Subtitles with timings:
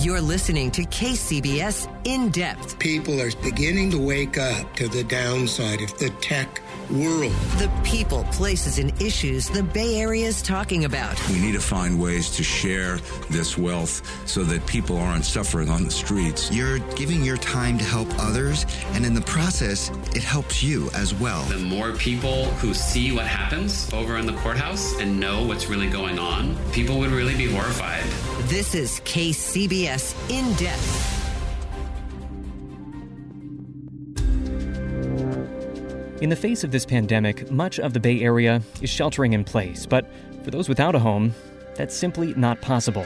[0.00, 2.78] You're listening to KCBS In Depth.
[2.78, 7.32] People are beginning to wake up to the downside of the tech world.
[7.58, 11.20] The people, places, and issues the Bay Area is talking about.
[11.28, 12.98] We need to find ways to share
[13.30, 16.50] this wealth so that people aren't suffering on the streets.
[16.50, 21.14] You're giving your time to help others, and in the process, it helps you as
[21.14, 21.42] well.
[21.44, 25.88] The more people who see what happens over in the courthouse and know what's really
[25.88, 28.04] going on, people would really be horrified.
[28.48, 31.15] This is KCBS In Depth.
[36.22, 39.84] In the face of this pandemic, much of the Bay Area is sheltering in place,
[39.84, 40.06] but
[40.44, 41.34] for those without a home,
[41.74, 43.04] that's simply not possible.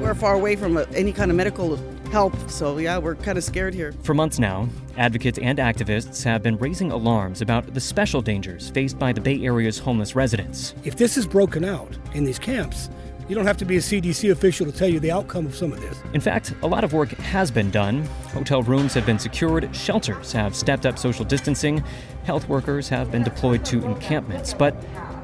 [0.00, 1.76] We're far away from uh, any kind of medical
[2.10, 3.92] help, so yeah, we're kind of scared here.
[4.04, 8.98] For months now, advocates and activists have been raising alarms about the special dangers faced
[8.98, 10.74] by the Bay Area's homeless residents.
[10.82, 12.88] If this is broken out in these camps,
[13.28, 15.72] you don't have to be a CDC official to tell you the outcome of some
[15.72, 15.98] of this.
[16.14, 18.04] In fact, a lot of work has been done.
[18.32, 21.82] Hotel rooms have been secured, shelters have stepped up social distancing,
[22.24, 24.54] health workers have been deployed to encampments.
[24.54, 24.76] But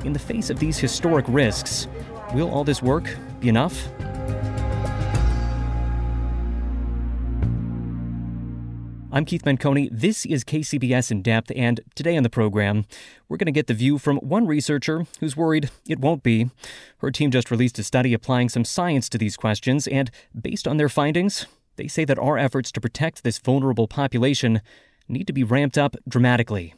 [0.04, 1.86] in the face of these historic risks,
[2.34, 3.08] will all this work
[3.40, 3.88] be enough?
[9.14, 9.90] I'm Keith Menconi.
[9.92, 12.86] This is KCBS in depth, and today on the program,
[13.28, 16.48] we're going to get the view from one researcher who's worried it won't be.
[16.96, 20.10] Her team just released a study applying some science to these questions, and
[20.40, 21.44] based on their findings,
[21.76, 24.62] they say that our efforts to protect this vulnerable population
[25.08, 26.72] need to be ramped up dramatically.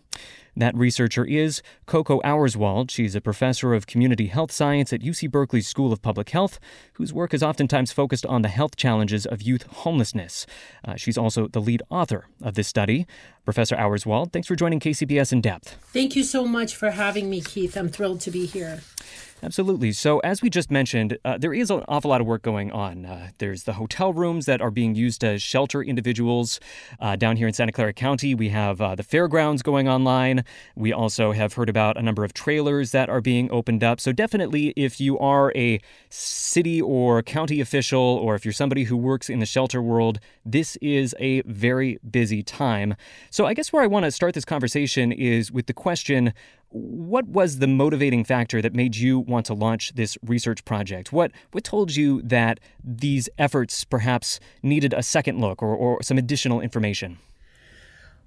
[0.57, 2.91] That researcher is Coco Auerswald.
[2.91, 6.61] She's a professor of community health science at UC Berkeley's School of Public Health,
[6.95, 10.47] whose work is oftentimes focused on the health challenges of youth homelessness.
[10.85, 13.07] Uh, she's also the lead author of this study.
[13.45, 15.77] Professor Auerswald, thanks for joining KCBS in depth.
[15.93, 17.77] Thank you so much for having me, Keith.
[17.77, 18.81] I'm thrilled to be here.
[19.45, 19.93] Absolutely.
[19.93, 23.05] So, as we just mentioned, uh, there is an awful lot of work going on.
[23.05, 26.61] Uh, there's the hotel rooms that are being used to shelter individuals.
[26.99, 30.47] Uh, down here in Santa Clara County, we have uh, the fairgrounds going online.
[30.77, 34.01] We also have heard about a number of trailers that are being opened up.
[34.01, 35.79] So, definitely, if you are a
[36.09, 40.77] city or county official, or if you're somebody who works in the shelter world, this
[40.77, 42.95] is a very busy time.
[43.29, 46.33] So, I guess where I want to start this conversation is with the question
[46.75, 51.13] what was the motivating factor that made you want to launch this research project?
[51.13, 56.19] What what told you that these efforts perhaps needed a second look or, or some
[56.19, 57.19] additional information?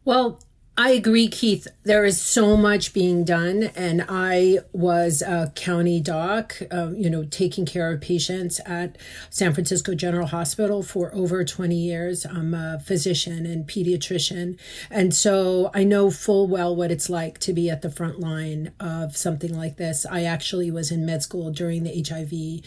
[0.05, 0.39] Well,
[0.79, 1.67] I agree, Keith.
[1.85, 7.23] There is so much being done, and I was a county doc, uh, you know,
[7.23, 8.95] taking care of patients at
[9.31, 12.27] San Francisco General Hospital for over 20 years.
[12.27, 14.59] I'm a physician and pediatrician,
[14.91, 18.71] and so I know full well what it's like to be at the front line
[18.79, 20.05] of something like this.
[20.05, 22.61] I actually was in med school during the HIV,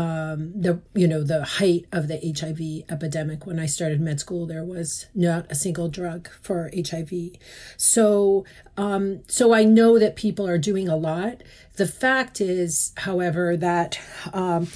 [0.00, 3.46] um, the you know, the height of the HIV epidemic.
[3.46, 7.32] When I started med school, there was not a single drug for HIV.
[7.76, 8.44] So,
[8.76, 11.42] um, so I know that people are doing a lot.
[11.76, 14.00] The fact is, however, that
[14.32, 14.68] um,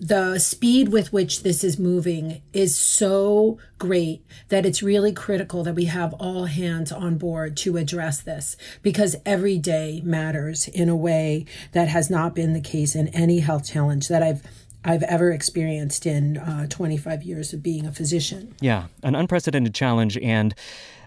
[0.00, 5.74] the speed with which this is moving is so great that it's really critical that
[5.74, 10.96] we have all hands on board to address this because every day matters in a
[10.96, 14.42] way that has not been the case in any health challenge that I've
[14.82, 18.54] I've ever experienced in uh, 25 years of being a physician.
[18.62, 20.54] Yeah, an unprecedented challenge and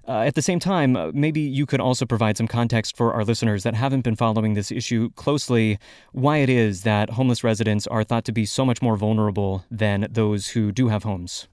[0.08, 3.24] uh, at the same time, uh, maybe you could also provide some context for our
[3.24, 5.80] listeners that haven't been following this issue closely
[6.12, 10.08] why it is that homeless residents are thought to be so much more vulnerable than
[10.12, 11.48] those who do have homes.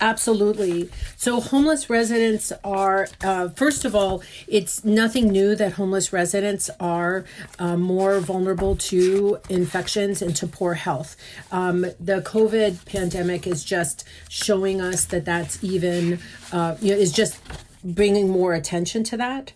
[0.00, 0.88] Absolutely.
[1.16, 7.26] So, homeless residents are, uh, first of all, it's nothing new that homeless residents are
[7.58, 11.16] uh, more vulnerable to infections and to poor health.
[11.52, 16.18] Um, the COVID pandemic is just showing us that that's even,
[16.50, 17.38] uh, you know, is just
[17.84, 19.52] bringing more attention to that.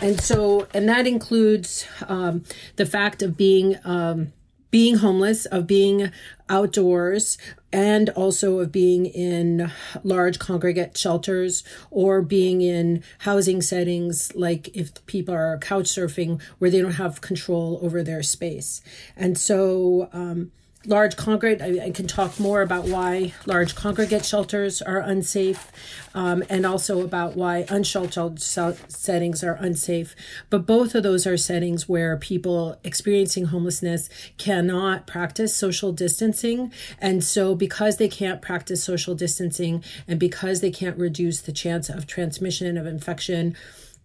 [0.00, 2.44] And so, and that includes um,
[2.76, 3.76] the fact of being.
[3.84, 4.32] Um,
[4.72, 6.10] being homeless, of being
[6.50, 7.38] outdoors,
[7.72, 9.70] and also of being in
[10.02, 16.70] large congregate shelters or being in housing settings like if people are couch surfing where
[16.70, 18.82] they don't have control over their space.
[19.16, 20.52] And so, um,
[20.86, 25.70] large congregate, I, I, can talk more about why large congregate shelters are unsafe
[26.14, 30.14] um, and also about why unsheltered settings are unsafe.
[30.50, 36.72] But both of those are settings where people experiencing homelessness cannot practice social distancing.
[37.00, 41.88] And so, because they can't practice social distancing and because they can't reduce the chance
[41.88, 43.56] of transmission of infection,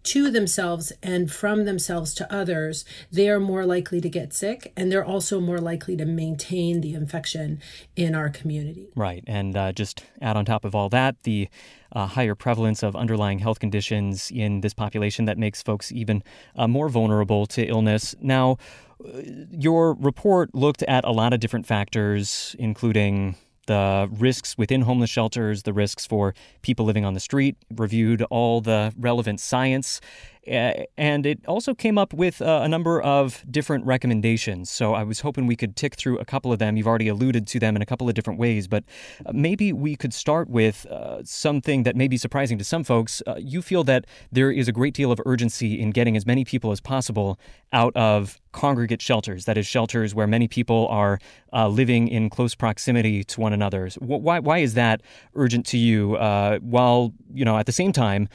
[0.04, 4.90] to themselves and from themselves to others, they are more likely to get sick and
[4.90, 7.60] they're also more likely to maintain the infection
[7.96, 8.88] in our community.
[8.94, 9.24] Right.
[9.26, 11.48] And uh, just add on top of all that, the
[11.92, 16.22] uh, higher prevalence of underlying health conditions in this population that makes folks even
[16.56, 18.14] uh, more vulnerable to illness.
[18.20, 18.56] Now,
[19.04, 19.20] uh,
[19.50, 23.36] your report looked at a lot of different factors, including
[23.72, 28.60] the risks within homeless shelters, the risks for people living on the street, reviewed all
[28.60, 30.00] the relevant science,
[30.46, 34.70] and it also came up with uh, a number of different recommendations.
[34.70, 36.76] So I was hoping we could tick through a couple of them.
[36.76, 38.82] You've already alluded to them in a couple of different ways, but
[39.24, 43.22] uh, maybe we could start with uh, something that may be surprising to some folks.
[43.26, 46.44] Uh, you feel that there is a great deal of urgency in getting as many
[46.44, 47.38] people as possible
[47.72, 51.18] out of congregate shelters, that is, shelters where many people are
[51.54, 53.88] uh, living in close proximity to one another.
[53.98, 55.02] Why, why is that
[55.34, 56.16] urgent to you?
[56.16, 58.28] Uh, while, you know, at the same time,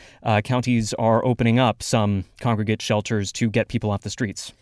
[0.44, 4.54] counties are opening up some some congregate shelters to get people off the streets.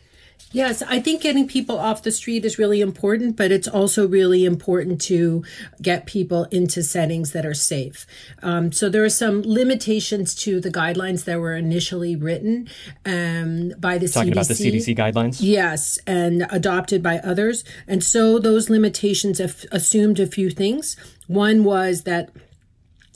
[0.52, 4.46] Yes, I think getting people off the street is really important, but it's also really
[4.46, 5.44] important to
[5.82, 8.06] get people into settings that are safe.
[8.42, 12.70] Um, so there are some limitations to the guidelines that were initially written
[13.06, 14.14] um, by the CDC.
[14.14, 14.34] Talking CDC.
[14.34, 15.38] about the CDC guidelines?
[15.42, 17.66] Yes, and adopted by others.
[17.86, 20.96] And so those limitations have assumed a few things.
[21.28, 22.30] One was that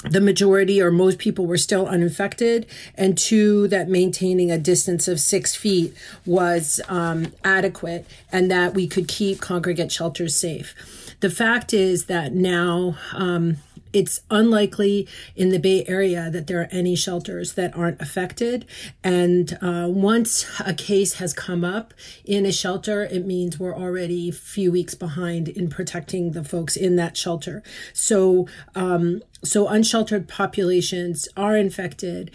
[0.04, 2.66] the majority or most people were still uninfected,
[2.96, 5.94] and two, that maintaining a distance of six feet
[6.26, 10.74] was um, adequate and that we could keep congregate shelters safe.
[11.20, 13.58] The fact is that now um,
[13.94, 18.66] it's unlikely in the Bay Area that there are any shelters that aren't affected.
[19.04, 21.94] And uh, once a case has come up
[22.24, 26.76] in a shelter, it means we're already a few weeks behind in protecting the folks
[26.76, 27.64] in that shelter.
[27.94, 32.32] So, um, so unsheltered populations are infected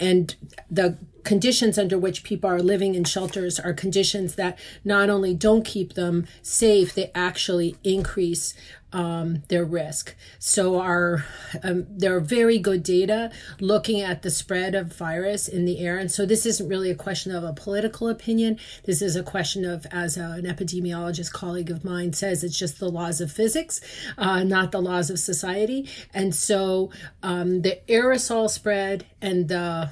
[0.00, 0.36] and
[0.70, 5.64] the conditions under which people are living in shelters are conditions that not only don't
[5.64, 8.54] keep them safe, they actually increase
[8.92, 10.14] um, their risk.
[10.38, 11.24] So, our
[11.62, 13.30] um, there are very good data
[13.60, 16.94] looking at the spread of virus in the air, and so this isn't really a
[16.94, 18.58] question of a political opinion.
[18.84, 22.78] This is a question of, as a, an epidemiologist colleague of mine says, it's just
[22.78, 23.80] the laws of physics,
[24.16, 25.88] uh, not the laws of society.
[26.14, 26.90] And so,
[27.22, 29.90] um, the aerosol spread and the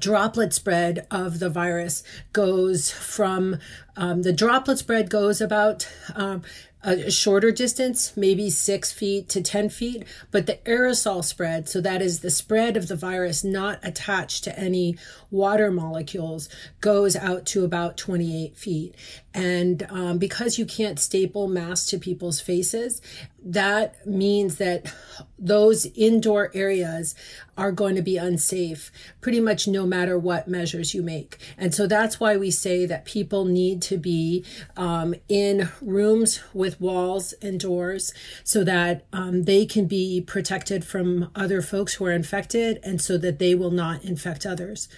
[0.00, 2.02] droplet spread of the virus
[2.32, 3.58] goes from
[3.96, 6.42] um, the droplet spread goes about um,
[6.84, 12.02] a shorter distance, maybe six feet to 10 feet, but the aerosol spread, so that
[12.02, 14.96] is the spread of the virus not attached to any
[15.30, 16.48] water molecules,
[16.80, 18.94] goes out to about 28 feet.
[19.32, 23.00] And um, because you can't staple masks to people's faces,
[23.44, 24.92] that means that
[25.38, 27.14] those indoor areas
[27.58, 31.38] are going to be unsafe pretty much no matter what measures you make.
[31.58, 34.44] And so that's why we say that people need to be
[34.76, 41.30] um, in rooms with walls and doors so that um, they can be protected from
[41.34, 44.88] other folks who are infected and so that they will not infect others.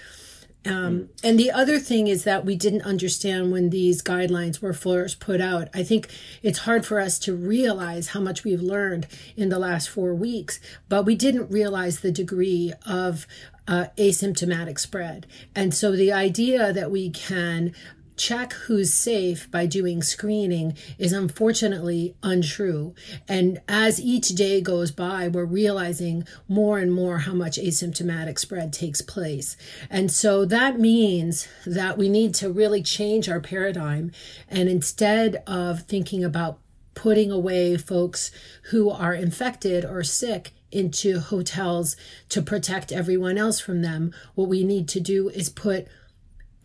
[0.66, 5.20] Um, and the other thing is that we didn't understand when these guidelines were first
[5.20, 5.68] put out.
[5.74, 6.08] I think
[6.42, 10.60] it's hard for us to realize how much we've learned in the last four weeks,
[10.88, 13.26] but we didn't realize the degree of
[13.68, 15.26] uh, asymptomatic spread.
[15.54, 17.74] And so the idea that we can
[18.16, 22.94] check who's safe by doing screening is unfortunately untrue.
[23.28, 28.72] And as each day goes by, we're realizing more and more how much asymptomatic spread
[28.72, 29.56] takes place.
[29.90, 34.12] And so that means that we need to really change our paradigm.
[34.48, 36.58] And instead of thinking about
[36.94, 38.30] putting away folks
[38.70, 41.96] who are infected or sick into hotels
[42.30, 45.86] to protect everyone else from them, what we need to do is put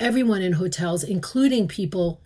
[0.02, 2.20] everyone in hotels, including people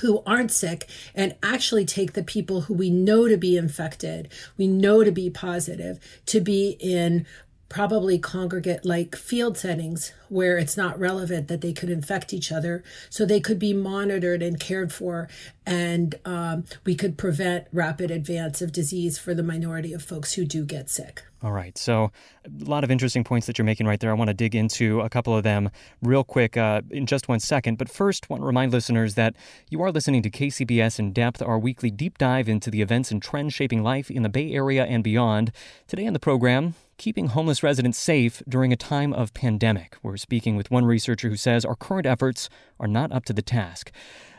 [0.00, 4.66] who aren't sick and actually take the people who we know to be infected, we
[4.66, 7.26] know to be positive, to be in
[7.72, 12.84] probably congregate like field settings where it's not relevant that they could infect each other.
[13.08, 15.26] So they could be monitored and cared for,
[15.64, 20.44] and um, we could prevent rapid advance of disease for the minority of folks who
[20.44, 21.22] do get sick.
[21.42, 21.76] All right.
[21.76, 22.12] So,
[22.44, 24.10] a lot of interesting points that you're making right there.
[24.10, 27.40] I want to dig into a couple of them real quick uh, in just one
[27.40, 27.78] second.
[27.78, 29.34] But first, want to remind listeners that
[29.68, 33.20] you are listening to KCBS in Depth, our weekly deep dive into the events and
[33.20, 35.50] trends shaping life in the Bay Area and beyond.
[35.88, 39.96] Today on the program, keeping homeless residents safe during a time of pandemic.
[40.04, 43.42] We're speaking with one researcher who says our current efforts are not up to the
[43.42, 43.90] task.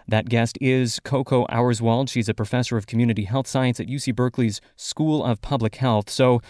[0.08, 2.10] That guest is Coco Auerswald.
[2.10, 6.10] She's a professor of community health science at UC Berkeley's School of Public Health.
[6.10, 6.41] So,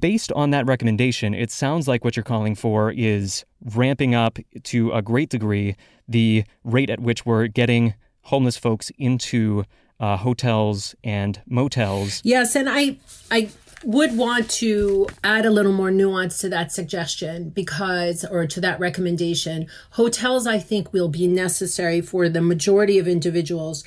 [0.00, 4.90] Based on that recommendation, it sounds like what you're calling for is ramping up to
[4.90, 5.76] a great degree
[6.08, 9.62] the rate at which we're getting homeless folks into
[10.00, 12.20] uh, hotels and motels.
[12.24, 12.96] Yes, and I
[13.30, 13.50] I
[13.84, 18.80] would want to add a little more nuance to that suggestion because or to that
[18.80, 19.66] recommendation.
[19.90, 23.84] Hotels I think will be necessary for the majority of individuals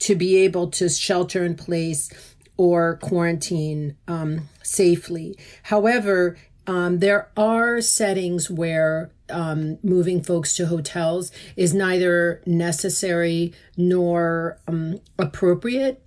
[0.00, 2.10] to be able to shelter in place
[2.56, 5.38] or quarantine um, safely.
[5.64, 14.58] However, um, there are settings where um, moving folks to hotels is neither necessary nor
[14.66, 16.02] um, appropriate.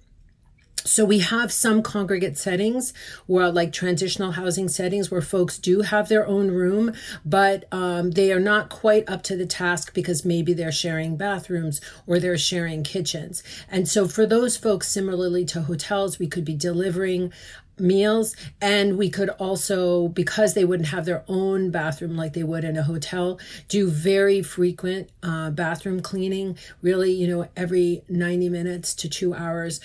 [0.86, 2.94] So we have some congregate settings
[3.28, 6.94] where like transitional housing settings where folks do have their own room,
[7.26, 11.82] but um, they are not quite up to the task because maybe they're sharing bathrooms
[12.08, 13.44] or they're sharing kitchens.
[13.70, 17.34] And so for those folks, similarly to hotels, we could be delivering
[17.80, 22.64] meals and we could also because they wouldn't have their own bathroom like they would
[22.64, 28.94] in a hotel do very frequent uh, bathroom cleaning really you know every 90 minutes
[28.94, 29.80] to two hours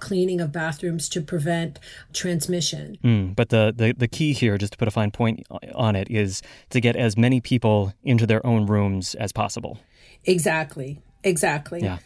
[0.00, 1.78] cleaning of bathrooms to prevent
[2.12, 2.98] transmission.
[3.04, 6.10] Mm, but the, the, the key here, just to put a fine point on it,
[6.10, 9.78] is to get as many people into their own rooms as possible.
[10.24, 11.00] Exactly.
[11.24, 11.80] Exactly.
[11.82, 11.98] Yeah.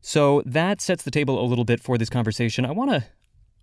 [0.00, 2.64] So that sets the table a little bit for this conversation.
[2.64, 3.04] I want to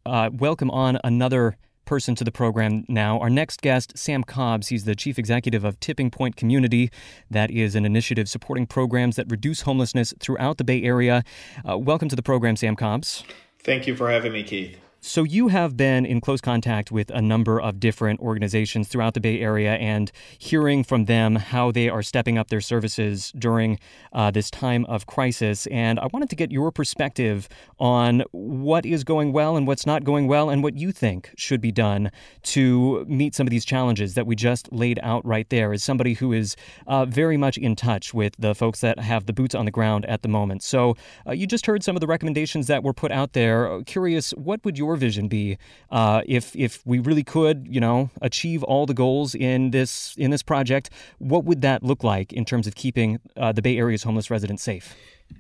[0.06, 3.20] uh, welcome on another person to the program now.
[3.20, 4.68] Our next guest, Sam Cobbs.
[4.70, 6.90] He's the chief executive of Tipping Point Community.
[7.30, 11.24] That is an initiative supporting programs that reduce homelessness throughout the Bay Area.
[11.68, 13.24] Uh, welcome to the program, Sam Cobbs.
[13.60, 14.78] Thank you for having me, Keith.
[15.06, 19.20] So, you have been in close contact with a number of different organizations throughout the
[19.20, 23.80] Bay Area and hearing from them how they are stepping up their services during
[24.14, 25.68] uh, this time of crisis.
[25.68, 30.06] And I wanted to get your perspective on what is going well and what's not
[30.06, 32.10] going well, and what you think should be done
[32.44, 36.14] to meet some of these challenges that we just laid out right there as somebody
[36.14, 36.56] who is
[36.88, 40.06] uh, very much in touch with the folks that have the boots on the ground
[40.06, 40.64] at the moment.
[40.64, 40.96] So,
[41.28, 43.84] uh, you just heard some of the recommendations that were put out there.
[43.84, 45.58] Curious, what would your your vision be
[45.92, 50.32] uh, if if we really could, you know, achieve all the goals in this in
[50.32, 50.90] this project?
[51.20, 54.64] What would that look like in terms of keeping uh, the Bay Area's homeless residents
[54.64, 54.96] safe?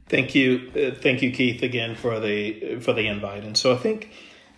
[0.10, 3.44] Thank you, uh, thank you, Keith, again for the for the invite.
[3.44, 4.10] And so I think,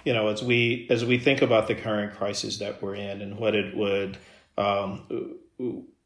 [0.06, 3.38] you know, as we as we think about the current crisis that we're in and
[3.38, 4.18] what it would.
[4.58, 5.38] Um,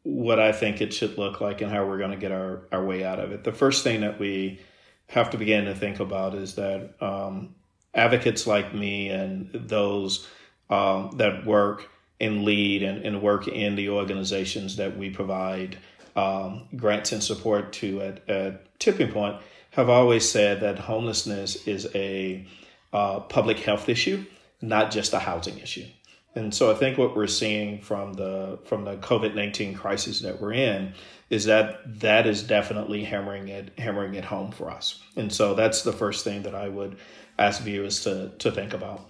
[0.03, 2.84] what I think it should look like and how we're going to get our, our
[2.84, 3.43] way out of it.
[3.43, 4.60] The first thing that we
[5.08, 7.55] have to begin to think about is that um,
[7.93, 10.27] advocates like me and those
[10.69, 11.89] um, that work
[12.22, 15.77] and lead and, and, work in the organizations that we provide
[16.15, 19.41] um, grants and support to at, at, Tipping Point
[19.72, 22.48] have always said that homelessness is a
[22.93, 24.25] uh, public health issue,
[24.62, 25.86] not just a housing issue.
[26.36, 30.39] And so I think what we're seeing from the from the COVID nineteen crisis that
[30.39, 30.93] we're in
[31.29, 35.01] is that that is definitely hammering it hammering it home for us.
[35.15, 36.98] And so that's the first thing that I would
[37.39, 39.10] ask viewers to to think about.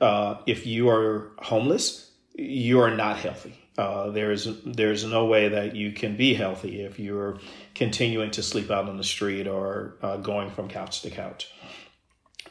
[0.00, 3.58] Uh, if you are homeless, you are not healthy.
[3.76, 7.38] Uh, there's there's no way that you can be healthy if you're
[7.74, 11.50] continuing to sleep out on the street or uh, going from couch to couch.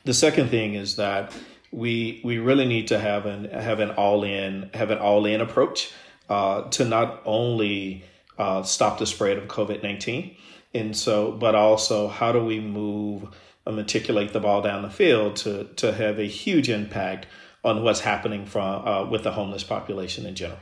[0.03, 1.33] The second thing is that
[1.71, 5.39] we we really need to have an have an all in have an all in
[5.39, 5.91] approach
[6.29, 8.03] uh, to not only
[8.37, 10.35] uh, stop the spread of COVID nineteen,
[10.73, 13.29] and so but also how do we move
[13.71, 17.27] matriculate the ball down the field to to have a huge impact
[17.63, 20.59] on what's happening from uh, with the homeless population in general.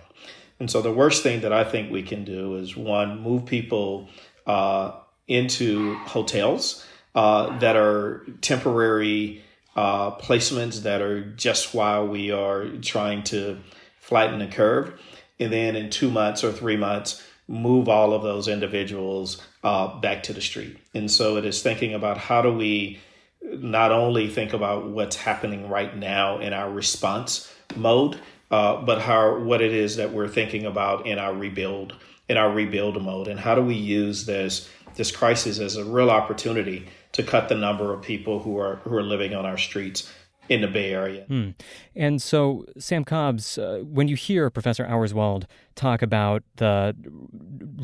[0.59, 4.09] And so the worst thing that I think we can do is one move people
[4.45, 4.91] uh,
[5.27, 9.43] into hotels uh, that are temporary
[9.75, 13.57] uh, placements that are just while we are trying to
[13.99, 14.99] flatten the curve.
[15.39, 20.23] And then in two months or three months, move all of those individuals uh, back
[20.23, 20.77] to the street.
[20.93, 22.99] And so it is thinking about how do we
[23.43, 29.39] not only think about what's happening right now in our response mode, uh, but how
[29.39, 31.95] what it is that we're thinking about in our rebuild
[32.27, 36.09] in our rebuild mode, and how do we use this this crisis as a real
[36.09, 40.11] opportunity to cut the number of people who are who are living on our streets
[40.49, 41.23] in the Bay Area.
[41.25, 41.51] Hmm.
[41.95, 45.45] And so, Sam Cobbs, uh, when you hear Professor Auerswald
[45.75, 46.95] talk about the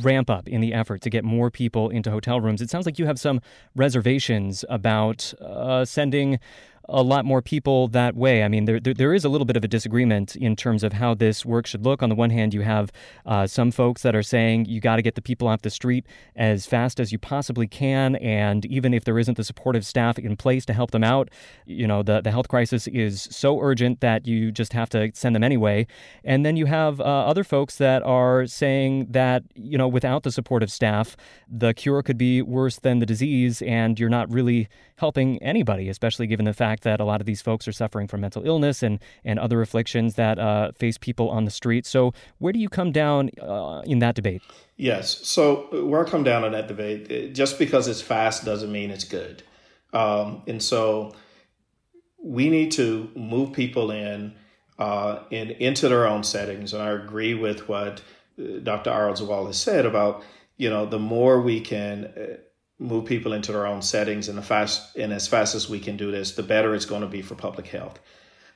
[0.03, 2.99] ramp up in the effort to get more people into hotel rooms, it sounds like
[2.99, 3.41] you have some
[3.75, 6.39] reservations about uh, sending
[6.89, 8.43] a lot more people that way.
[8.43, 10.93] I mean, there, there, there is a little bit of a disagreement in terms of
[10.93, 12.01] how this work should look.
[12.01, 12.91] On the one hand, you have
[13.25, 16.05] uh, some folks that are saying you got to get the people off the street
[16.35, 20.37] as fast as you possibly can, and even if there isn't the supportive staff in
[20.37, 21.29] place to help them out,
[21.65, 25.35] you know, the, the health crisis is so urgent that you just have to send
[25.35, 25.85] them anyway.
[26.23, 30.31] And then you have uh, other folks that are saying that, you know, without the
[30.31, 31.17] supportive staff,
[31.49, 36.27] the cure could be worse than the disease, and you're not really helping anybody, especially
[36.27, 38.99] given the fact that a lot of these folks are suffering from mental illness and,
[39.23, 41.85] and other afflictions that uh, face people on the street.
[41.85, 44.41] So, where do you come down uh, in that debate?
[44.75, 45.25] Yes.
[45.27, 49.03] So, where I come down on that debate, just because it's fast doesn't mean it's
[49.03, 49.43] good.
[49.93, 51.15] Um, and so,
[52.21, 54.33] we need to move people in,
[54.79, 56.73] uh, in into their own settings.
[56.73, 58.01] And I agree with what
[58.39, 58.91] uh, Dr.
[58.91, 60.23] Auerswald has said about,
[60.57, 62.37] you know, the more we can uh,
[62.79, 65.97] move people into their own settings and the fast and as fast as we can
[65.97, 67.99] do this, the better it's going to be for public health.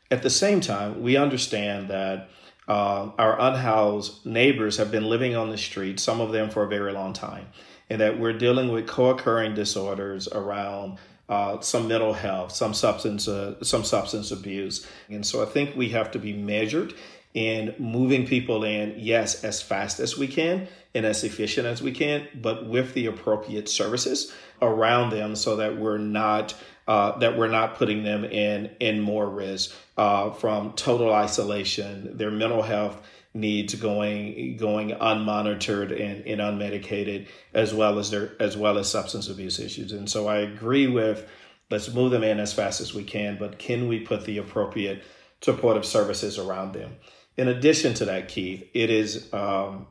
[0.09, 2.29] At the same time, we understand that
[2.67, 6.67] uh, our unhoused neighbors have been living on the street, some of them for a
[6.67, 7.47] very long time,
[7.89, 10.97] and that we're dealing with co-occurring disorders around
[11.27, 15.89] uh, some mental health, some substance, uh, some substance abuse, and so I think we
[15.89, 16.93] have to be measured
[17.33, 21.91] in moving people in, yes, as fast as we can and as efficient as we
[21.91, 26.53] can, but with the appropriate services around them so that we're not
[26.87, 32.31] uh, that we're not putting them in in more risk uh, from total isolation, their
[32.31, 33.01] mental health
[33.33, 39.29] needs going going unmonitored and, and unmedicated, as well as their as well as substance
[39.29, 39.93] abuse issues.
[39.93, 41.29] And so I agree with
[41.69, 45.03] let's move them in as fast as we can, but can we put the appropriate
[45.41, 46.97] supportive services around them?
[47.37, 49.87] In addition to that, Keith, it is um,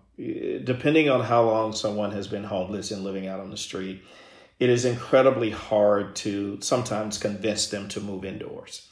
[0.65, 4.03] depending on how long someone has been homeless and living out on the street,
[4.59, 8.89] it is incredibly hard to sometimes convince them to move indoors.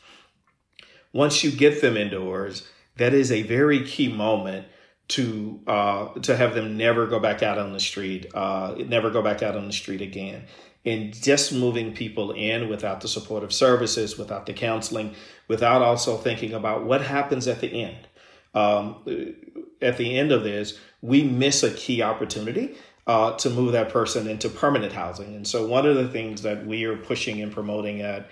[1.13, 4.67] Once you get them indoors, that is a very key moment
[5.09, 9.23] to uh, to have them never go back out on the street, uh, never go
[9.23, 10.45] back out on the street again.
[10.85, 15.15] And just moving people in without the supportive services, without the counseling,
[15.47, 18.08] without also thinking about what happens at the end
[18.55, 18.97] um,
[19.81, 22.77] at the end of this, we miss a key opportunity
[23.07, 25.35] uh, to move that person into permanent housing.
[25.35, 28.29] And so, one of the things that we are pushing and promoting at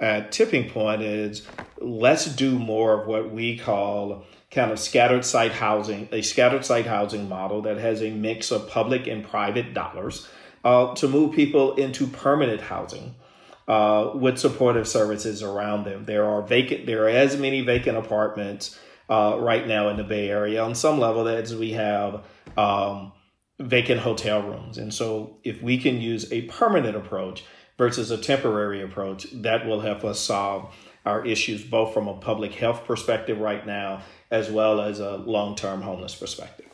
[0.00, 1.46] at Tipping Point is
[1.78, 6.86] let's do more of what we call kind of scattered site housing, a scattered site
[6.86, 10.28] housing model that has a mix of public and private dollars
[10.64, 13.14] uh, to move people into permanent housing.
[13.66, 16.86] Uh, with supportive services around them, there are vacant.
[16.86, 18.78] There are as many vacant apartments
[19.08, 20.62] uh, right now in the Bay Area.
[20.62, 22.24] On some level, that we have
[22.56, 23.12] um,
[23.60, 24.78] vacant hotel rooms.
[24.78, 27.44] And so, if we can use a permanent approach
[27.76, 30.74] versus a temporary approach, that will help us solve
[31.06, 35.56] our issues both from a public health perspective right now as well as a long
[35.56, 36.66] term homeless perspective.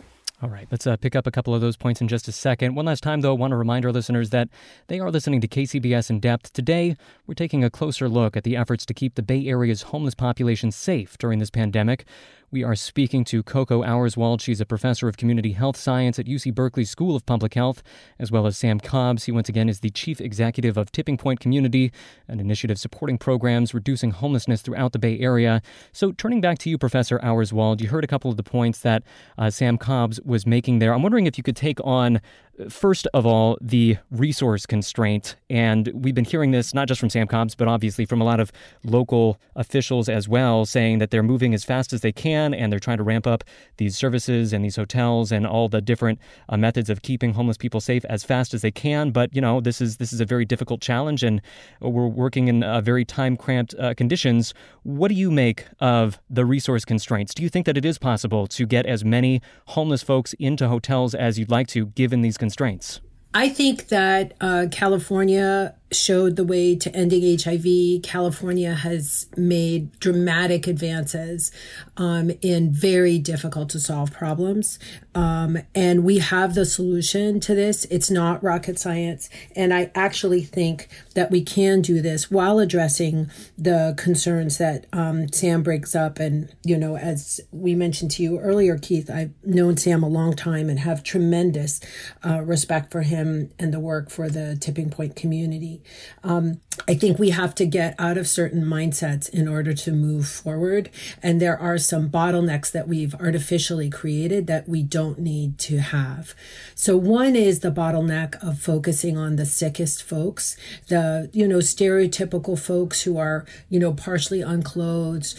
[0.42, 2.74] All right, let's uh, pick up a couple of those points in just a second.
[2.74, 4.48] One last time, though, I want to remind our listeners that
[4.88, 6.52] they are listening to KCBS in depth.
[6.52, 10.14] Today, we're taking a closer look at the efforts to keep the Bay Area's homeless
[10.14, 12.04] population safe during this pandemic.
[12.50, 14.40] We are speaking to Coco Auerswald.
[14.40, 17.82] She's a professor of community health science at UC Berkeley School of Public Health,
[18.18, 19.24] as well as Sam Cobbs.
[19.24, 21.90] He once again is the chief executive of Tipping Point Community,
[22.28, 25.62] an initiative supporting programs reducing homelessness throughout the Bay Area.
[25.90, 29.02] So, turning back to you, Professor Auerswald, you heard a couple of the points that
[29.36, 30.94] uh, Sam Cobbs was making there.
[30.94, 32.20] I'm wondering if you could take on
[32.68, 35.36] First of all, the resource constraint.
[35.50, 38.38] And we've been hearing this not just from Sam Cobbs, but obviously from a lot
[38.38, 38.52] of
[38.84, 42.78] local officials as well, saying that they're moving as fast as they can and they're
[42.78, 43.42] trying to ramp up
[43.78, 47.80] these services and these hotels and all the different uh, methods of keeping homeless people
[47.80, 49.10] safe as fast as they can.
[49.10, 51.42] But, you know, this is this is a very difficult challenge and
[51.80, 54.54] we're working in uh, very time cramped uh, conditions.
[54.84, 57.34] What do you make of the resource constraints?
[57.34, 61.14] Do you think that it is possible to get as many homeless folks into hotels
[61.14, 63.00] as you'd like to, given these constraints?
[63.32, 68.02] I think that uh, California showed the way to ending HIV.
[68.02, 71.52] California has made dramatic advances
[71.96, 74.78] um, in very difficult to solve problems.
[75.14, 77.84] Um, and we have the solution to this.
[77.86, 79.30] It's not rocket science.
[79.54, 85.28] And I actually think that we can do this while addressing the concerns that um,
[85.32, 86.18] Sam brings up.
[86.18, 90.34] And, you know, as we mentioned to you earlier, Keith, I've known Sam a long
[90.34, 91.80] time and have tremendous
[92.24, 95.82] uh, respect for him and the work for the tipping point community.
[96.22, 100.28] Um, I think we have to get out of certain mindsets in order to move
[100.28, 100.90] forward.
[101.22, 106.34] And there are some bottlenecks that we've artificially created that we don't need to have.
[106.74, 110.56] So one is the bottleneck of focusing on the sickest folks,
[110.88, 115.34] the, you know, stereotypical folks who are, you know, partially unclothed,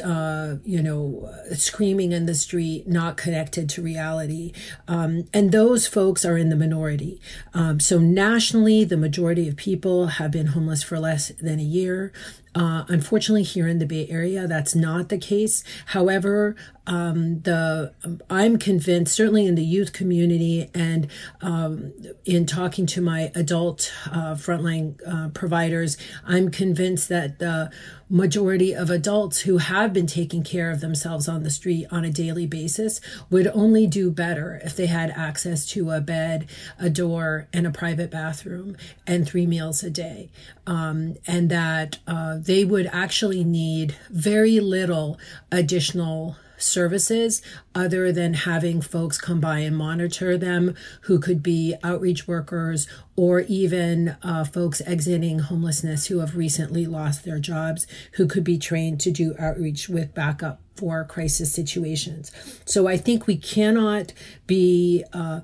[0.00, 4.52] uh, you know, screaming in the street, not connected to reality.
[4.86, 7.20] Um, and those folks are in the minority.
[7.54, 12.12] Um, so nationally, the majority of people have been homeless for less than a year.
[12.58, 15.62] Uh, unfortunately, here in the Bay Area, that's not the case.
[15.86, 16.56] However,
[16.88, 17.92] um, the
[18.28, 21.06] I'm convinced, certainly in the youth community and
[21.40, 21.92] um,
[22.24, 27.70] in talking to my adult uh, frontline uh, providers, I'm convinced that the
[28.10, 32.10] majority of adults who have been taking care of themselves on the street on a
[32.10, 37.48] daily basis would only do better if they had access to a bed, a door,
[37.52, 38.74] and a private bathroom
[39.06, 40.30] and three meals a day.
[40.68, 45.18] Um, and that uh, they would actually need very little
[45.50, 47.40] additional services
[47.74, 53.40] other than having folks come by and monitor them who could be outreach workers or
[53.40, 59.00] even uh, folks exiting homelessness who have recently lost their jobs who could be trained
[59.00, 62.30] to do outreach with backup for crisis situations.
[62.64, 64.12] So i think we cannot
[64.46, 65.40] be uh,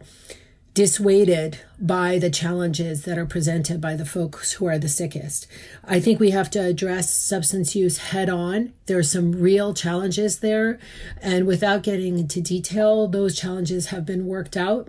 [0.75, 5.47] dissuaded by the challenges that are presented by the folks who are the sickest.
[5.85, 8.73] I think we have to address substance use head on.
[8.87, 10.81] There are some real challenges there.
[11.23, 14.89] And without getting into detail, those challenges have been worked out.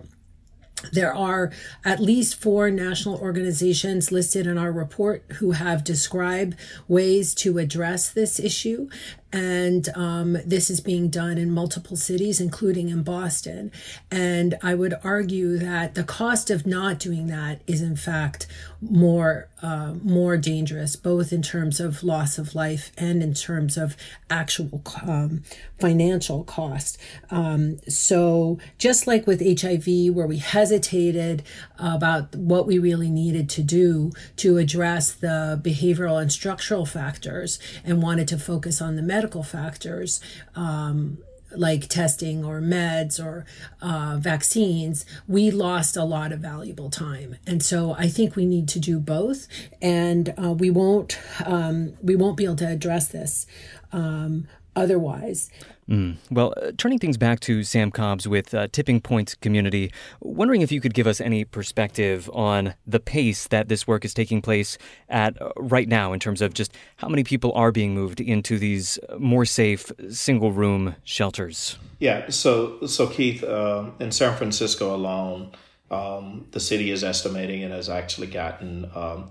[0.92, 1.52] There are
[1.84, 8.10] at least four national organizations listed in our report who have described ways to address
[8.10, 8.88] this issue.
[9.32, 13.72] And um, this is being done in multiple cities, including in Boston.
[14.10, 18.46] And I would argue that the cost of not doing that is, in fact,
[18.80, 23.96] more uh, more dangerous, both in terms of loss of life and in terms of
[24.28, 25.42] actual um,
[25.80, 26.98] financial cost.
[27.30, 31.42] Um, so, just like with HIV, where we hesitated
[31.78, 38.02] about what we really needed to do to address the behavioral and structural factors and
[38.02, 40.20] wanted to focus on the medical factors.
[40.54, 41.18] Um,
[41.52, 43.46] like testing or meds or
[43.80, 47.36] uh, vaccines, we lost a lot of valuable time.
[47.46, 49.46] And so I think we need to do both,
[49.80, 53.46] and uh, we won't um, we won't be able to address this
[53.92, 55.48] um, otherwise.
[55.88, 56.16] Mm.
[56.30, 60.72] Well, uh, turning things back to Sam Cobbs with uh, Tipping Point's Community, wondering if
[60.72, 64.78] you could give us any perspective on the pace that this work is taking place
[65.08, 68.58] at uh, right now in terms of just how many people are being moved into
[68.58, 71.78] these more safe single room shelters.
[72.00, 75.52] Yeah, so so Keith, uh, in San Francisco alone,
[75.90, 79.30] um, the city is estimating and has actually gotten um,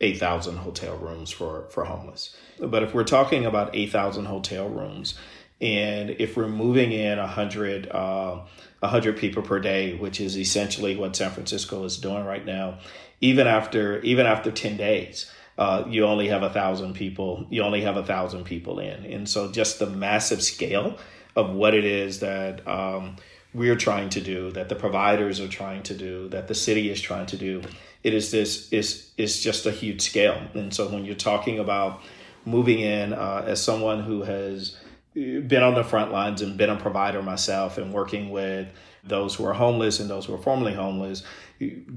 [0.00, 2.36] 8,000 hotel rooms for, for homeless.
[2.60, 5.18] But if we're talking about 8,000 hotel rooms,
[5.60, 8.40] and if we're moving in 100, uh,
[8.80, 12.78] 100 people per day, which is essentially what San Francisco is doing right now,
[13.20, 17.46] even after even after 10 days, uh, you only have a thousand people.
[17.50, 20.96] You only have a thousand people in, and so just the massive scale
[21.34, 23.16] of what it is that um,
[23.52, 27.00] we're trying to do, that the providers are trying to do, that the city is
[27.00, 27.62] trying to do,
[28.04, 30.40] it is this is is just a huge scale.
[30.54, 32.02] And so when you're talking about
[32.44, 34.76] moving in uh, as someone who has
[35.18, 38.68] been on the front lines and been a provider myself and working with
[39.04, 41.22] those who are homeless and those who are formerly homeless,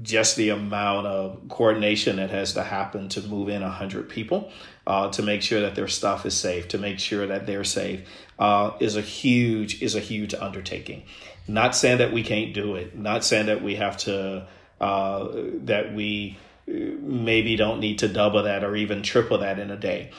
[0.02, 4.50] just the amount of coordination that has to happen to move in 100 people
[4.86, 8.00] uh, to make sure that their stuff is safe, to make sure that they're safe,
[8.38, 11.04] uh, is a huge is a huge undertaking.
[11.46, 12.96] Not saying that we can't do it.
[12.96, 14.46] Not saying that we have to
[14.80, 15.28] uh,
[15.64, 19.76] that we uh, maybe don't need to double that or even triple that in a
[19.76, 20.10] day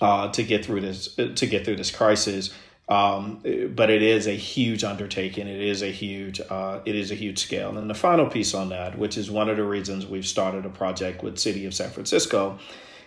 [0.00, 2.50] uh, to get through this to get through this crisis.
[2.88, 3.40] Um,
[3.76, 5.46] but it is a huge undertaking.
[5.46, 7.76] It is a huge uh, it is a huge scale.
[7.76, 10.70] And the final piece on that, which is one of the reasons we've started a
[10.70, 12.58] project with City of San Francisco,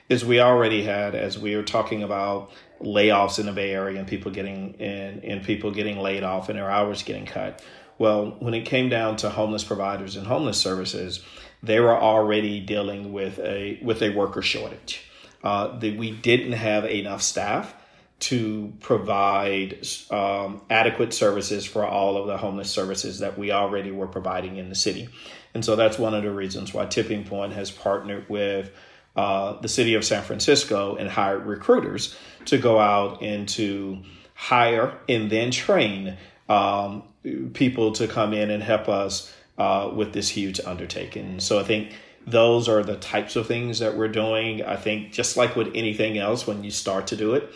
[0.08, 4.08] is we already had as we were talking about layoffs in the Bay Area and
[4.08, 7.62] people getting and, and people getting laid off and their hours getting cut.
[7.98, 11.22] Well, when it came down to homeless providers and homeless services,
[11.62, 15.02] they were already dealing with a with a worker shortage
[15.44, 17.76] uh, that we didn't have enough staff
[18.20, 24.08] to provide um, adequate services for all of the homeless services that we already were
[24.08, 25.10] providing in the city.
[25.54, 28.72] And so that's one of the reasons why Tipping Point has partnered with
[29.16, 34.02] uh, the city of San Francisco and hired recruiters to go out and to
[34.34, 36.18] hire and then train
[36.50, 37.04] um,
[37.54, 41.40] people to come in and help us uh, with this huge undertaking.
[41.40, 41.94] So I think
[42.26, 44.64] those are the types of things that we're doing.
[44.64, 47.52] I think just like with anything else, when you start to do it,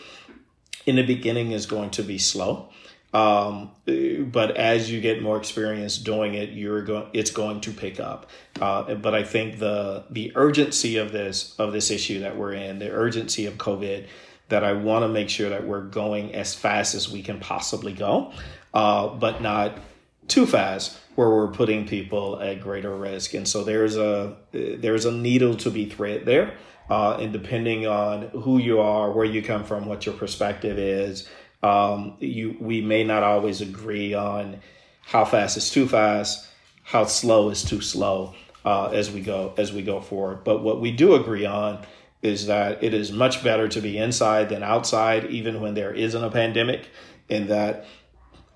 [0.86, 2.70] in the beginning is going to be slow.
[3.14, 7.98] Um, but as you get more experience doing it, you're going, it's going to pick
[8.00, 8.28] up.
[8.60, 12.78] Uh, but I think the, the urgency of this, of this issue that we're in,
[12.78, 14.06] the urgency of COVID,
[14.50, 17.92] that I want to make sure that we're going as fast as we can possibly
[17.92, 18.32] go,
[18.74, 19.78] uh, but not
[20.26, 23.34] too fast where we're putting people at greater risk.
[23.34, 26.54] And so there's a there's a needle to be thread there.
[26.88, 31.28] Uh, and depending on who you are, where you come from, what your perspective is,
[31.64, 34.60] um, you we may not always agree on
[35.02, 36.46] how fast is too fast,
[36.84, 38.32] how slow is too slow
[38.64, 40.44] uh, as we go as we go forward.
[40.44, 41.84] But what we do agree on
[42.22, 46.22] is that it is much better to be inside than outside, even when there isn't
[46.22, 46.86] a pandemic,
[47.28, 47.86] and that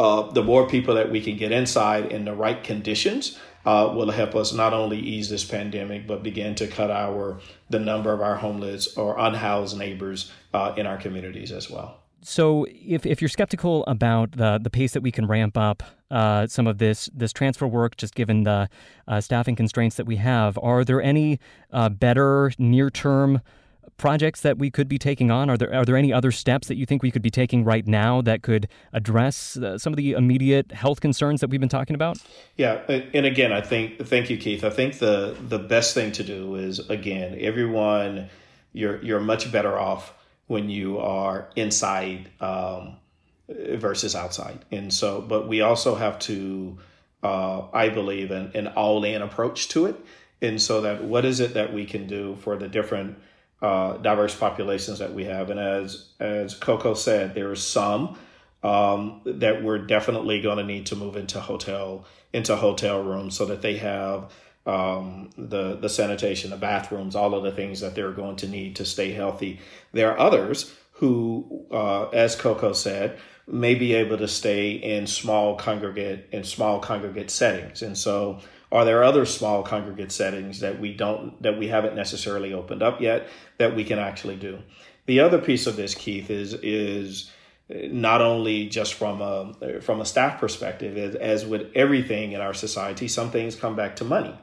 [0.03, 4.11] uh, the more people that we can get inside in the right conditions uh, will
[4.11, 7.39] help us not only ease this pandemic, but begin to cut our
[7.71, 12.01] the number of our homeless or unhoused neighbors uh, in our communities as well.
[12.25, 16.49] So, if, if you're skeptical about the the pace that we can ramp up uh,
[16.49, 18.69] some of this this transfer work, just given the
[19.07, 21.39] uh, staffing constraints that we have, are there any
[21.73, 23.41] uh, better near term
[23.97, 25.49] projects that we could be taking on?
[25.49, 27.87] Are there are there any other steps that you think we could be taking right
[27.87, 31.95] now that could address uh, some of the immediate health concerns that we've been talking
[31.95, 32.19] about?
[32.57, 34.65] Yeah, and again, I think thank you, Keith.
[34.65, 38.29] I think the the best thing to do is again, everyone,
[38.73, 40.15] you're you're much better off
[40.47, 42.97] when you are inside um,
[43.49, 44.65] versus outside.
[44.71, 46.79] And so, but we also have to,
[47.23, 49.97] uh, I believe, an, an all in approach to it.
[50.41, 53.17] And so that what is it that we can do for the different
[53.63, 55.49] uh, diverse populations that we have?
[55.49, 58.19] And as as Coco said, there are some
[58.63, 63.47] um, that we're definitely going to need to move into hotel into hotel rooms so
[63.47, 64.31] that they have
[64.67, 68.77] um, the the sanitation, the bathrooms, all of the things that they're going to need
[68.77, 69.61] to stay healthy.
[69.93, 75.57] There are others who, uh, as Coco said, may be able to stay in small
[75.57, 78.41] congregate in small congregate settings, and so
[78.73, 83.01] are there other small congregate settings that we don't that we haven't necessarily opened up
[83.01, 84.59] yet that we can actually do?
[85.07, 87.31] The other piece of this, Keith, is is
[87.69, 92.55] not only just from a from a staff perspective, as, as with everything in our
[92.55, 94.35] society, some things come back to money.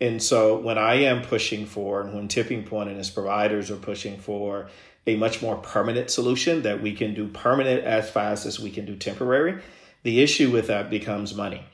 [0.00, 3.76] And so when I am pushing for, and when Tipping Point and its providers are
[3.76, 4.68] pushing for
[5.06, 8.84] a much more permanent solution that we can do permanent as fast as we can
[8.84, 9.62] do temporary,
[10.02, 11.64] the issue with that becomes money.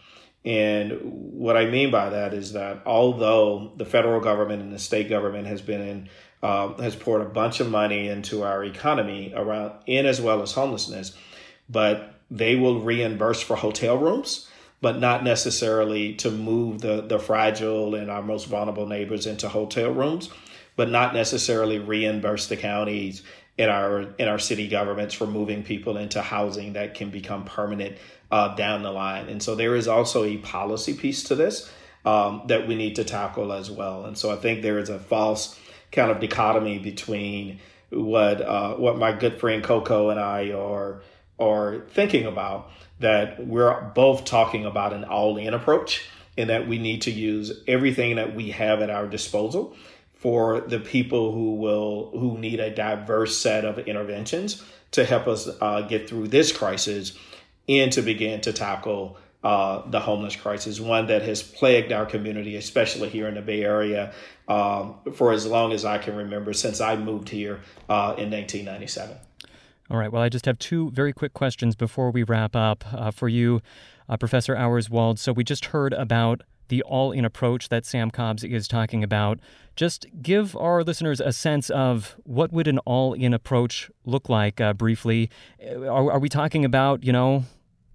[0.45, 5.09] And what I mean by that is that although the federal government and the state
[5.09, 6.09] government has been in,
[6.43, 10.53] uh, has poured a bunch of money into our economy around in as well as
[10.53, 11.13] homelessness,
[11.69, 14.49] but they will reimburse for hotel rooms
[14.81, 19.91] but not necessarily to move the, the fragile and our most vulnerable neighbors into hotel
[19.91, 20.31] rooms,
[20.77, 23.23] but not necessarily reimburse the counties
[23.59, 27.97] in our in our city governments for moving people into housing that can become permanent
[28.31, 29.29] uh, down the line.
[29.29, 31.71] And so there is also a policy piece to this
[32.05, 34.05] um, that we need to tackle as well.
[34.05, 35.59] And so I think there is a false
[35.93, 41.03] kind of dichotomy between what uh, what my good friend Coco and I are
[41.39, 46.79] are thinking about that we're both talking about an all in approach and that we
[46.79, 49.75] need to use everything that we have at our disposal
[50.15, 54.63] for the people who will who need a diverse set of interventions
[54.93, 57.17] to help us uh, get through this crisis
[57.69, 62.57] and to begin to tackle uh, the homeless crisis, one that has plagued our community,
[62.57, 64.13] especially here in the Bay Area,
[64.49, 69.17] um, for as long as I can remember since I moved here uh, in 1997.
[69.91, 70.13] All right.
[70.13, 73.61] Well, I just have two very quick questions before we wrap up uh, for you,
[74.09, 75.19] uh, Professor Auerswald.
[75.19, 79.39] So we just heard about the all in approach that Sam Cobbs is talking about.
[79.77, 84.61] Just give our listeners a sense of what would an all in approach look like
[84.61, 85.31] uh, briefly.
[85.63, 87.45] Uh, are, are, we talking about, you know,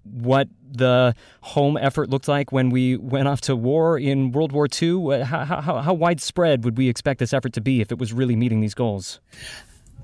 [0.03, 4.67] what the home effort looked like when we went off to war in World War
[4.81, 5.23] II?
[5.23, 8.35] How, how, how widespread would we expect this effort to be if it was really
[8.35, 9.19] meeting these goals?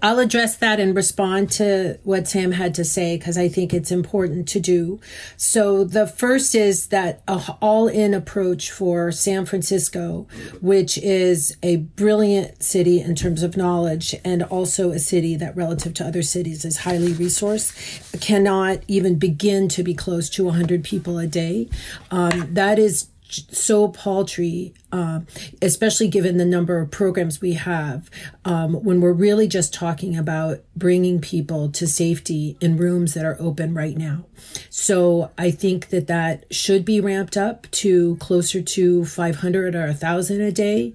[0.01, 3.91] I'll address that and respond to what Sam had to say because I think it's
[3.91, 4.99] important to do.
[5.37, 7.21] So the first is that
[7.61, 10.27] all-in approach for San Francisco,
[10.59, 15.93] which is a brilliant city in terms of knowledge and also a city that relative
[15.95, 21.19] to other cities is highly resourced, cannot even begin to be close to 100 people
[21.19, 21.69] a day.
[22.09, 25.21] Um, that is so paltry, uh,
[25.61, 28.09] especially given the number of programs we have,
[28.45, 33.37] um, when we're really just talking about bringing people to safety in rooms that are
[33.39, 34.25] open right now.
[34.69, 40.41] So I think that that should be ramped up to closer to 500 or 1,000
[40.41, 40.93] a day.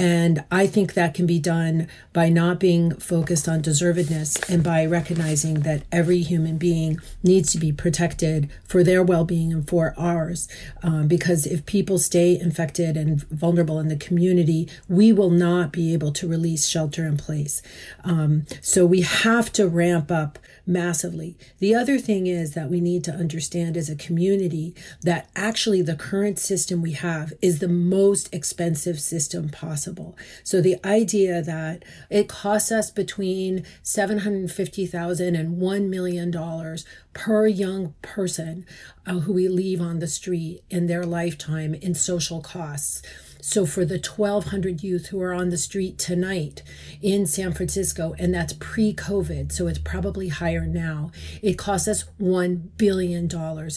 [0.00, 4.86] And I think that can be done by not being focused on deservedness and by
[4.86, 9.94] recognizing that every human being needs to be protected for their well being and for
[9.98, 10.48] ours.
[10.84, 15.92] Um, because if people stay infected and vulnerable in the community, we will not be
[15.92, 17.62] able to release shelter in place.
[18.04, 21.36] Um, so we have to ramp up massively.
[21.60, 25.96] The other thing is that we need to understand as a community that actually the
[25.96, 30.16] current system we have is the most expensive system possible.
[30.44, 36.76] So the idea that it costs us between $750,000 and $1 million
[37.14, 38.66] per young person
[39.06, 43.02] uh, who we leave on the street in their lifetime in social costs
[43.48, 46.62] so for the 1,200 youth who are on the street tonight
[47.00, 52.04] in San Francisco, and that's pre COVID, so it's probably higher now, it costs us
[52.20, 53.24] $1 billion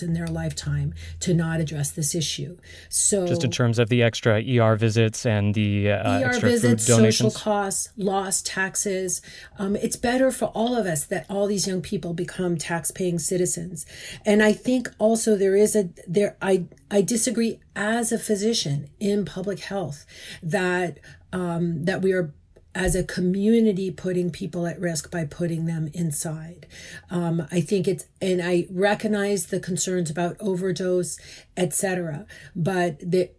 [0.02, 2.58] in their lifetime to not address this issue.
[2.90, 6.86] So just in terms of the extra ER visits and the uh, ER extra visits,
[6.86, 7.34] food donations.
[7.34, 9.22] social costs, lost taxes.
[9.58, 13.86] Um, it's better for all of us that all these young people become tax-paying citizens.
[14.26, 19.24] And I think also there is a there I I disagree as a physician in
[19.24, 20.06] public health
[20.44, 21.00] that
[21.32, 22.34] um, that we are
[22.74, 26.68] as a community putting people at risk by putting them inside.
[27.10, 31.18] Um, I think it's, and I recognize the concerns about overdose,
[31.58, 32.26] etc.
[32.56, 33.30] But the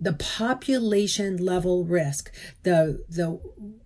[0.00, 2.32] the population level risk,
[2.62, 3.40] the the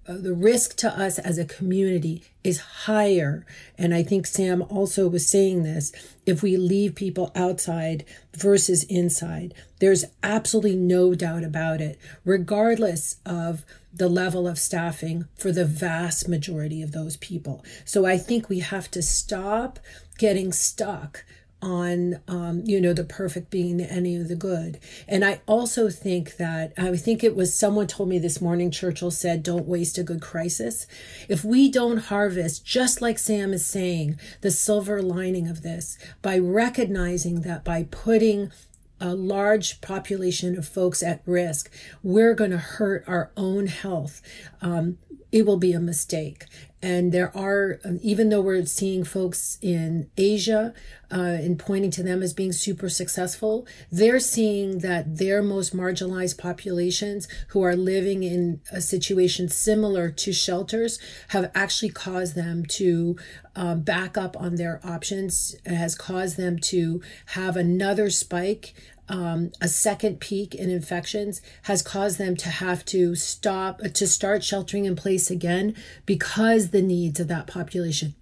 [0.08, 3.44] uh, the risk to us as a community is higher.
[3.76, 5.92] And I think Sam also was saying this
[6.24, 8.04] if we leave people outside
[8.36, 9.52] versus inside.
[9.80, 13.64] There's absolutely no doubt about it, regardless of
[13.96, 17.64] the level of staffing for the vast majority of those people.
[17.84, 19.78] So I think we have to stop
[20.18, 21.24] getting stuck
[21.62, 24.78] on um, you know the perfect being the enemy of the good
[25.08, 29.10] and i also think that i think it was someone told me this morning churchill
[29.10, 30.86] said don't waste a good crisis
[31.30, 36.38] if we don't harvest just like sam is saying the silver lining of this by
[36.38, 38.52] recognizing that by putting
[39.00, 41.70] a large population of folks at risk,
[42.02, 44.22] we're going to hurt our own health.
[44.60, 44.98] Um,
[45.36, 46.46] it will be a mistake.
[46.80, 50.72] And there are, um, even though we're seeing folks in Asia
[51.12, 56.38] uh, and pointing to them as being super successful, they're seeing that their most marginalized
[56.38, 63.16] populations who are living in a situation similar to shelters have actually caused them to
[63.54, 68.74] um, back up on their options, has caused them to have another spike
[69.08, 74.42] um, a second peak in infections has caused them to have to stop to start
[74.42, 78.14] sheltering in place again because the needs of that population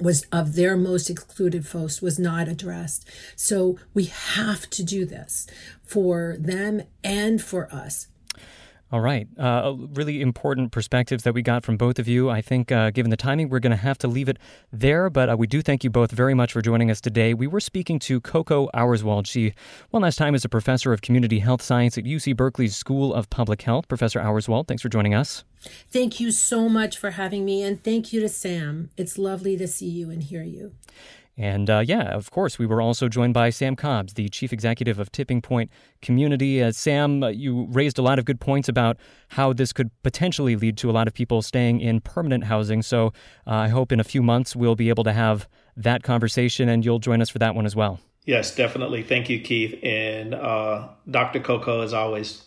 [0.00, 3.08] was of their most excluded folks was not addressed.
[3.34, 5.46] So we have to do this
[5.82, 8.08] for them and for us
[8.92, 9.26] all right.
[9.36, 12.30] Uh, really important perspectives that we got from both of you.
[12.30, 14.38] I think, uh, given the timing, we're going to have to leave it
[14.72, 15.10] there.
[15.10, 17.34] But uh, we do thank you both very much for joining us today.
[17.34, 19.26] We were speaking to Coco Auerswald.
[19.26, 19.54] She,
[19.90, 23.28] one last time, is a professor of community health science at UC Berkeley's School of
[23.28, 23.88] Public Health.
[23.88, 25.42] Professor Auerswald, thanks for joining us.
[25.90, 27.64] Thank you so much for having me.
[27.64, 28.90] And thank you to Sam.
[28.96, 30.72] It's lovely to see you and hear you.
[31.38, 34.98] And uh, yeah, of course, we were also joined by Sam Cobbs, the chief executive
[34.98, 35.70] of Tipping Point
[36.00, 36.62] Community.
[36.62, 38.96] Uh, Sam, uh, you raised a lot of good points about
[39.28, 42.80] how this could potentially lead to a lot of people staying in permanent housing.
[42.80, 43.08] So
[43.46, 45.46] uh, I hope in a few months we'll be able to have
[45.76, 48.00] that conversation and you'll join us for that one as well.
[48.24, 49.02] Yes, definitely.
[49.02, 49.78] Thank you, Keith.
[49.82, 51.40] And uh, Dr.
[51.40, 52.44] Coco, is always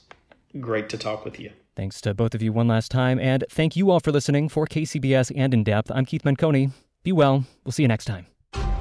[0.59, 1.51] great to talk with you.
[1.75, 3.19] Thanks to both of you one last time.
[3.19, 5.91] And thank you all for listening for KCBS and In Depth.
[5.93, 6.71] I'm Keith Menconi.
[7.03, 7.45] Be well.
[7.63, 8.25] We'll see you next time.